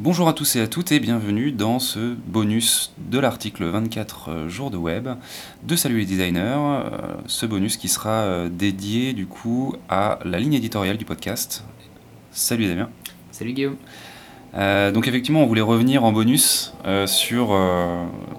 [0.00, 4.48] Bonjour à tous et à toutes et bienvenue dans ce bonus de l'article 24 euh,
[4.48, 5.08] jours de web
[5.64, 6.38] de Salut les designers.
[6.40, 11.64] Euh, ce bonus qui sera euh, dédié du coup à la ligne éditoriale du podcast.
[12.30, 12.90] Salut Damien.
[13.32, 13.76] Salut Guillaume.
[14.54, 16.72] donc effectivement, on voulait revenir en bonus
[17.06, 17.48] sur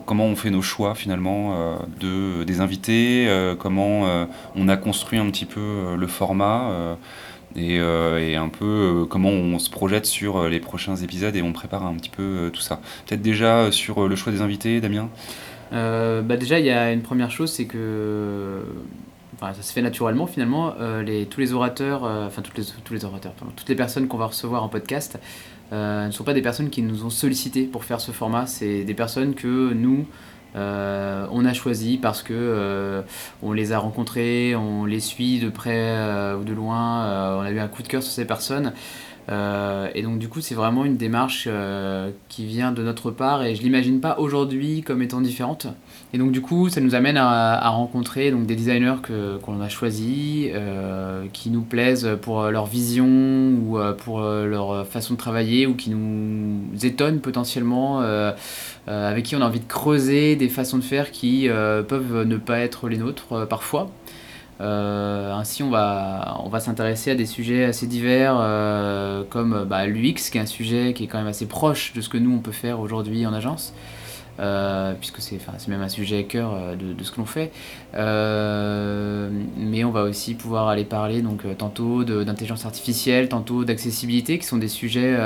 [0.06, 3.28] comment on fait nos choix finalement de, des invités,
[3.60, 6.98] comment on a construit un petit peu le format.
[7.58, 11.42] Euh, et, un peu euh, comment on se projette sur euh, les prochains épisodes et
[11.42, 12.80] on prépare un petit peu tout ça.
[13.08, 15.10] Peut-être déjà sur le choix des invités, Damien?
[15.72, 18.62] Bah Déjà, il y a une première chose, c'est que
[19.40, 20.74] ça se fait naturellement finalement.
[21.06, 24.26] les, tous les orateurs, enfin toutes les, tous les orateurs, toutes les personnes qu'on va
[24.26, 25.20] recevoir en podcast
[25.72, 28.48] ne sont pas des personnes qui nous ont sollicité pour faire ce format.
[28.48, 30.08] C'est des personnes que nous,
[30.56, 33.02] euh, on a choisi parce que euh,
[33.44, 37.52] on les a rencontrés, on les suit de près euh, ou de loin, on a
[37.52, 38.74] eu un coup de cœur sur ces personnes.
[39.30, 41.48] Et donc du coup c'est vraiment une démarche
[42.30, 45.68] qui vient de notre part et je l'imagine pas aujourd'hui comme étant différente.
[46.14, 48.96] Et donc du coup, ça nous amène à, rencontrer donc, des designers
[49.44, 54.88] qu'on a choisis, euh, qui nous plaisent pour leur vision ou euh, pour euh, leur
[54.88, 58.02] façon de travailler ou qui nous étonnent potentiellement,
[58.88, 62.60] avec qui on a envie de creuser des façons de faire qui peuvent ne pas
[62.60, 63.92] être les nôtres parfois.
[64.60, 68.36] Ainsi, on va, on va s'intéresser à des sujets assez divers,
[69.30, 72.10] comme bah, l'UX, qui est un sujet qui est quand même assez proche de ce
[72.10, 73.74] que nous, on peut faire aujourd'hui en agence.
[74.40, 75.38] Euh, puisque c'est
[75.68, 77.52] même un sujet à cœur euh, de, ce que l'on fait.
[77.96, 84.46] Euh, mais on va aussi pouvoir aller parler donc, tantôt d'intelligence artificielle, tantôt d'accessibilité, qui
[84.46, 85.18] sont des sujets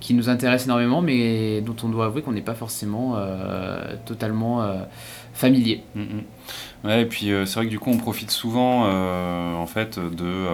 [0.00, 3.16] qui nous intéressent énormément, mais dont on doit avouer qu'on n'est pas forcément
[4.04, 4.66] totalement
[5.32, 5.82] familier.
[5.94, 6.90] Mm, mm.
[6.90, 10.46] Et puis c'est vrai que du coup on profite souvent en fait de,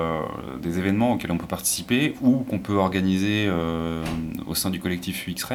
[0.60, 3.50] des événements auxquels on peut participer ou qu'on peut organiser
[4.46, 5.46] au sein du collectif UX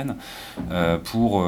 [1.03, 1.43] pour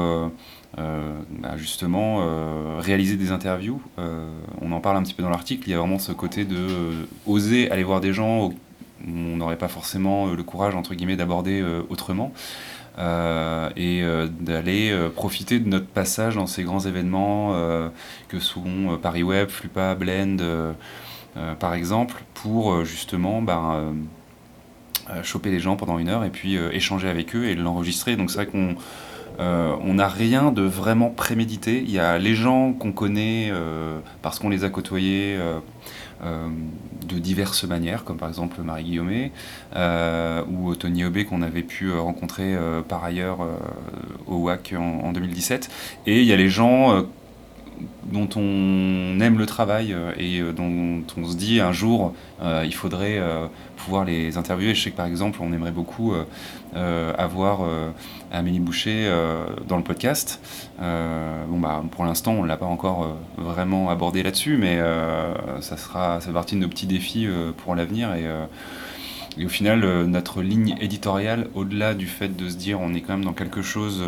[0.78, 3.80] bah, justement euh, réaliser des interviews.
[3.98, 4.28] Euh,
[4.60, 7.06] on en parle un petit peu dans l'article, il y a vraiment ce côté de
[7.26, 8.54] oser aller voir des gens où
[9.06, 12.32] on n'aurait pas forcément le courage entre d'aborder autrement.
[12.98, 14.02] et
[14.40, 17.54] d'aller profiter de notre passage dans ces grands événements
[18.26, 20.38] que sont Paris Web, Flupa, Blend,
[21.60, 23.94] par exemple, pour justement ben,
[25.22, 28.16] choper les gens pendant une heure et puis échanger avec eux et l'enregistrer.
[28.16, 28.76] Donc c'est vrai qu'on
[29.40, 31.82] euh, on n'a rien de vraiment prémédité.
[31.84, 35.60] Il y a les gens qu'on connaît euh, parce qu'on les a côtoyés euh,
[37.06, 39.32] de diverses manières, comme par exemple Marie Guillaumet
[40.48, 42.56] ou Tony Aubé qu'on avait pu rencontrer
[42.88, 43.38] par ailleurs
[44.26, 45.70] au WAC en, 2017.
[46.06, 47.04] Et il y a les gens
[48.04, 52.64] dont on aime le travail euh, et euh, dont on se dit un jour euh,
[52.64, 53.20] il faudrait
[53.76, 54.74] pouvoir les interviewer.
[54.74, 56.12] Je sais que par exemple on aimerait beaucoup
[56.74, 57.60] avoir
[58.32, 59.10] Amélie Boucher
[59.66, 60.40] dans le podcast.
[60.78, 64.78] bon bah pour l'instant on ne l'a pas encore vraiment abordé là-dessus, mais
[65.60, 67.26] ça sera ça partie de nos petits défis
[67.58, 72.92] pour l'avenir et au final, notre ligne éditoriale, au-delà du fait de se dire on
[72.94, 74.04] est quand même dans quelque chose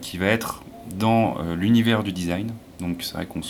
[0.00, 0.62] qui va être
[0.96, 3.40] dans l'univers du design, donc c'est vrai qu'on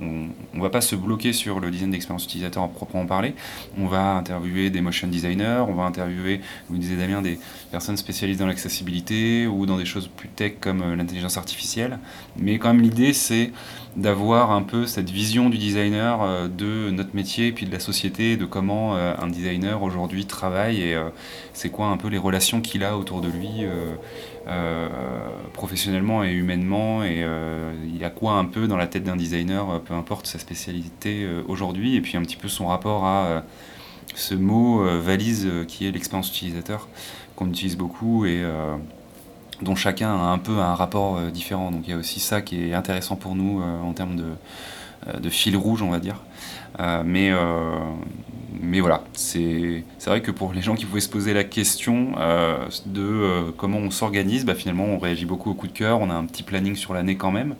[0.00, 3.34] on, va pas se bloquer sur le design d'expérience utilisateur en proprement parler.
[3.78, 7.38] On va interviewer des motion designers, on va interviewer, vous disiez Damien, des
[7.70, 11.98] personnes spécialisées dans l'accessibilité ou dans des choses plus tech comme euh, l'intelligence artificielle.
[12.36, 13.52] Mais quand même l'idée c'est
[13.96, 17.80] d'avoir un peu cette vision du designer euh, de notre métier et puis de la
[17.80, 20.96] société, de comment euh, un designer aujourd'hui travaille et
[21.52, 23.66] c'est quoi un peu les relations qu'il a autour de lui
[25.52, 27.24] professionnellement et humainement et
[28.00, 31.22] il a quoi un peu dans la tête d'un designer, euh, peu importe sa spécialité
[31.22, 33.40] euh, aujourd'hui, et puis un petit peu son rapport à euh,
[34.14, 36.88] ce mot valise qui est l'expérience utilisateur,
[37.36, 38.42] qu'on utilise beaucoup et
[39.62, 41.70] dont chacun a un peu un rapport différent.
[41.70, 45.28] Donc il y a aussi ça qui est intéressant pour nous en termes de, de,
[45.28, 46.16] fil rouge, on va dire.
[47.04, 47.30] mais,
[48.60, 52.12] mais voilà, c'est vrai que pour les gens qui pouvaient se poser la question
[52.86, 56.14] de comment on s'organise, bah, finalement on réagit beaucoup au coup de cœur, on a
[56.14, 57.54] un petit planning sur l'année quand même.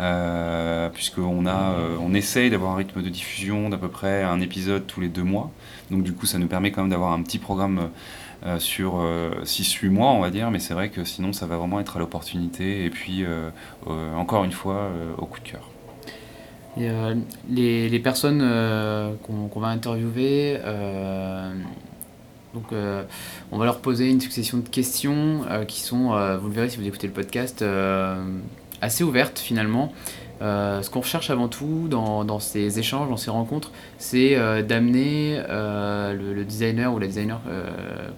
[0.00, 4.86] Euh, puisqu'on euh, on essaye d'avoir un rythme de diffusion d'à peu près un épisode
[4.86, 5.50] tous les deux mois.
[5.90, 7.86] Donc du coup, ça nous permet quand même d'avoir un petit programme euh,
[8.58, 9.04] sur
[9.44, 11.98] 6-8 mois, on va dire, mais c'est vrai que sinon, ça va vraiment être à
[11.98, 13.24] l'opportunité et puis,
[13.86, 15.68] encore une fois, au coup de cœur.
[17.50, 18.40] les, les, personnes
[19.22, 20.58] qu'on va interviewer,
[22.54, 22.64] donc,
[23.52, 26.86] on va leur poser une succession de questions qui sont, vous le verrez si vous
[26.86, 27.64] écoutez le podcast,
[28.80, 29.92] assez ouverte finalement.
[30.42, 35.38] Euh, ce qu'on recherche avant tout dans, ces échanges, dans ces rencontres, c'est euh, d'amener
[35.48, 37.40] euh, le, designer ou la designer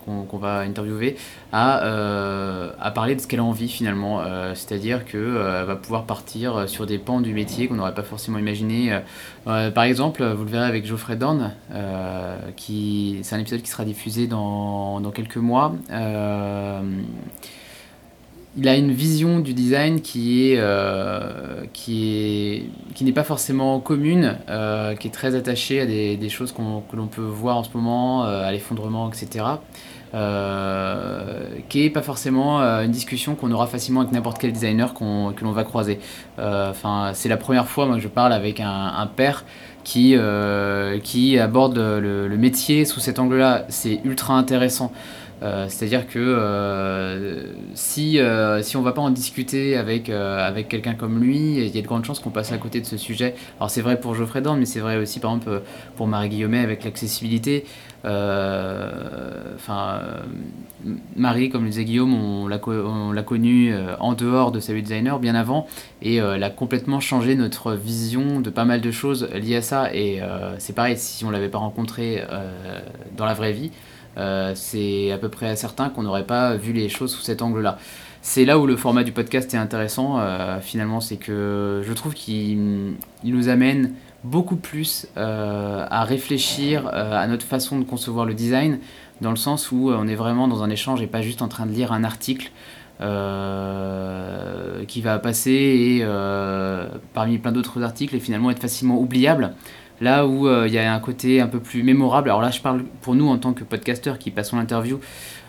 [0.04, 1.16] qu'on va interviewer
[1.52, 4.22] à, parler de ce qu'elle a envie finalement.
[4.54, 8.98] C'est-à-dire qu'elle va pouvoir partir sur des pans du métier qu'on n'aurait pas forcément imaginé.
[9.44, 15.12] par exemple, vous le verrez avec Geoffrey Dorn, c'est un épisode qui sera diffusé dans
[15.14, 15.74] quelques mois
[18.56, 23.81] il a une vision du design qui est euh, qui est qui n'est pas forcément
[23.81, 27.70] commune, euh, qui est très attachée à des, choses que l'on peut voir en ce
[27.75, 29.44] moment, euh, à l'effondrement, etc.
[31.69, 35.52] qui est pas forcément une discussion qu'on aura facilement avec n'importe quel designer que l'on
[35.52, 35.98] va croiser.
[36.38, 39.46] Enfin, c'est la première fois moi que je parle avec un, père
[39.84, 40.14] qui
[41.02, 43.64] qui aborde le métier sous cet angle-là.
[43.70, 44.93] C'est ultra intéressant.
[45.43, 47.43] Euh, c'est-à-dire que euh,
[47.75, 51.75] si, euh, si on ne va pas en discuter avec, avec quelqu'un comme lui, il
[51.75, 53.35] y a de grandes chances qu'on passe à côté de ce sujet.
[53.59, 55.62] Alors c'est vrai pour Geoffrey Dorn, mais c'est vrai aussi par exemple
[55.97, 57.65] pour Marie Guillaumet avec l'accessibilité.
[58.05, 60.00] Enfin,
[61.17, 62.61] Marie, comme le disait Guillaume, on l'a,
[63.15, 65.69] l'a connue en dehors de sa designer bien avant
[66.03, 69.94] et elle a complètement changé notre vision de pas mal de choses liées à ça.
[69.94, 70.21] Et
[70.59, 72.25] c'est pareil, si on l'avait pas rencontré
[73.17, 73.71] dans la vraie vie,
[74.17, 77.79] euh, c'est à peu près certain qu'on n'aurait pas vu les choses sous cet angle-là.
[78.20, 82.14] C'est là où le format du podcast est intéressant, euh, finalement, c'est que je trouve
[82.14, 82.94] qu'il
[83.25, 88.79] nous amène beaucoup plus euh, à réfléchir à notre façon de concevoir le design,
[89.20, 91.67] dans le sens où on est vraiment dans un échange et pas juste en train
[91.67, 92.53] de lire un article
[94.87, 96.06] qui va passer
[97.15, 99.55] parmi plein d'autres articles et finalement être facilement oubliable.
[100.02, 102.60] Là où euh, il y a un côté un peu plus mémorable, alors là je
[102.60, 104.99] parle pour nous en tant que podcasteurs qui passons l'interview,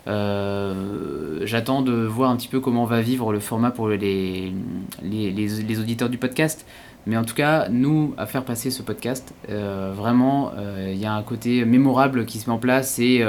[0.08, 4.54] euh, j'attends de voir un petit peu comment va vivre le format pour les,
[5.02, 6.68] les, auditeurs du podcast.
[7.08, 10.52] Mais en tout cas, nous, à faire passer ce podcast, euh, vraiment,
[10.88, 13.26] il y a un côté mémorable qui se met en place et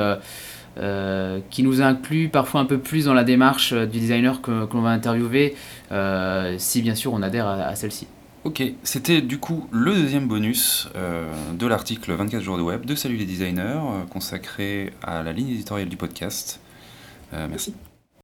[1.49, 4.91] qui nous inclut parfois un peu plus dans la démarche du designer que, l'on va
[4.91, 5.57] interviewer,
[6.59, 8.09] si bien sûr on adhère à celle-ci.
[8.45, 12.95] Ok, c'était du coup le deuxième bonus euh, de l'article 24 jours de web de
[12.95, 16.61] Salut les designers, euh, consacré à la ligne éditoriale du podcast.
[17.33, 17.75] Euh, merci.